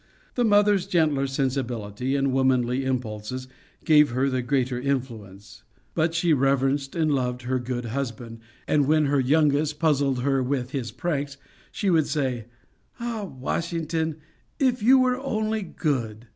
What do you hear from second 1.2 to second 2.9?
sensibility and womanly